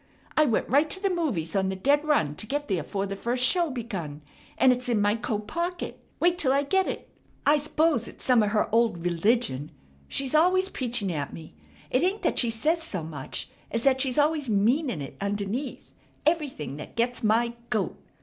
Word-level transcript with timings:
I 0.35 0.45
went 0.45 0.67
right 0.67 0.89
to 0.89 0.99
the 0.99 1.11
movies 1.11 1.55
on 1.55 1.69
the 1.69 1.75
dead 1.75 2.03
run 2.03 2.33
to 2.37 2.47
get 2.47 2.67
there 2.67 2.81
'fore 2.83 3.05
the 3.05 3.15
first 3.15 3.43
show 3.45 3.69
begun, 3.69 4.23
and 4.57 4.71
it's 4.73 4.89
in 4.89 4.99
my 4.99 5.13
coat 5.13 5.47
pocket. 5.47 5.99
Wait 6.19 6.39
'till 6.39 6.51
I 6.51 6.63
get 6.63 6.87
it. 6.87 7.07
I 7.45 7.59
spose 7.59 8.07
it's 8.07 8.25
some 8.25 8.41
of 8.41 8.49
her 8.49 8.67
old 8.73 9.05
religion! 9.05 9.69
She's 10.07 10.33
always 10.33 10.69
preaching 10.69 11.13
at 11.13 11.33
me. 11.33 11.53
It 11.91 12.01
ain't 12.01 12.23
that 12.23 12.39
she 12.39 12.49
says 12.49 12.81
so 12.81 13.03
much 13.03 13.49
as 13.69 13.83
that 13.83 14.01
she's 14.01 14.17
always 14.17 14.49
meanin' 14.49 15.03
it 15.03 15.17
underneath, 15.21 15.91
everything, 16.25 16.77
that 16.77 16.95
gets 16.95 17.21
my 17.23 17.53
goat! 17.69 17.95